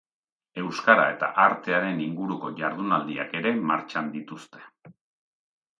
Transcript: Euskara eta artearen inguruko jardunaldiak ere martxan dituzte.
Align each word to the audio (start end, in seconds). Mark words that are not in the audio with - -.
Euskara 0.61 1.03
eta 1.15 1.29
artearen 1.43 2.01
inguruko 2.07 2.51
jardunaldiak 2.63 3.39
ere 3.43 3.53
martxan 3.73 4.13
dituzte. 4.19 4.67